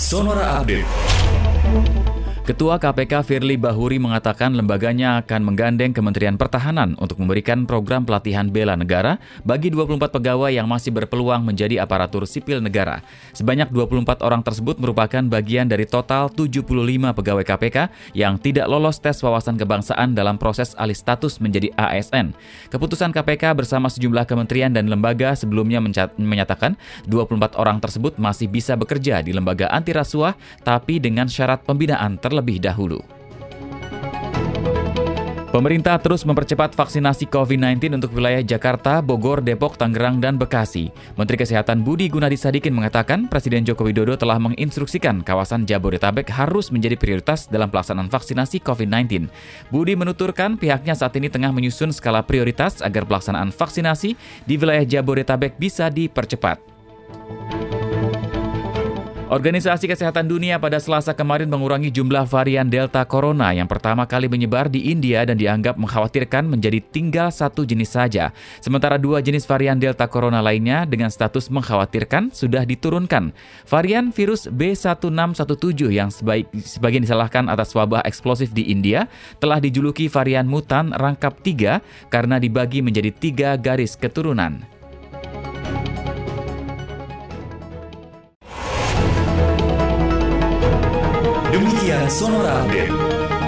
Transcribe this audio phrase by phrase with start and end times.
[0.00, 1.19] Sonora Update.
[2.50, 8.74] Ketua KPK Firly Bahuri mengatakan lembaganya akan menggandeng Kementerian Pertahanan untuk memberikan program pelatihan bela
[8.74, 13.06] negara bagi 24 pegawai yang masih berpeluang menjadi aparatur sipil negara.
[13.38, 16.66] Sebanyak 24 orang tersebut merupakan bagian dari total 75
[17.14, 17.76] pegawai KPK
[18.18, 22.34] yang tidak lolos tes wawasan kebangsaan dalam proses alih status menjadi ASN.
[22.74, 25.78] Keputusan KPK bersama sejumlah kementerian dan lembaga sebelumnya
[26.18, 26.74] menyatakan
[27.06, 30.34] 24 orang tersebut masih bisa bekerja di lembaga anti rasuah
[30.66, 33.04] tapi dengan syarat pembinaan terlebih terlebih dahulu.
[35.50, 40.94] Pemerintah terus mempercepat vaksinasi COVID-19 untuk wilayah Jakarta, Bogor, Depok, Tangerang, dan Bekasi.
[41.18, 46.94] Menteri Kesehatan Budi Gunadi Sadikin mengatakan Presiden Joko Widodo telah menginstruksikan kawasan Jabodetabek harus menjadi
[46.94, 49.26] prioritas dalam pelaksanaan vaksinasi COVID-19.
[49.74, 54.14] Budi menuturkan pihaknya saat ini tengah menyusun skala prioritas agar pelaksanaan vaksinasi
[54.46, 56.62] di wilayah Jabodetabek bisa dipercepat.
[59.30, 64.66] Organisasi Kesehatan Dunia pada Selasa kemarin mengurangi jumlah varian Delta Corona yang pertama kali menyebar
[64.66, 68.34] di India dan dianggap mengkhawatirkan menjadi tinggal satu jenis saja.
[68.58, 73.30] Sementara dua jenis varian Delta Corona lainnya dengan status mengkhawatirkan sudah diturunkan.
[73.70, 79.06] Varian virus B1617 yang sebaik, sebagian disalahkan atas wabah eksplosif di India
[79.38, 84.79] telah dijuluki varian mutan rangkap 3 karena dibagi menjadi tiga garis keturunan.
[91.50, 93.39] Demikian Sonora Update.